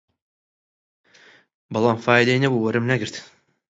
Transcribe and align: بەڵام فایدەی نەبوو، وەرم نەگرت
بەڵام 1.71 1.97
فایدەی 2.05 2.41
نەبوو، 2.43 2.63
وەرم 2.63 2.85
نەگرت 2.91 3.15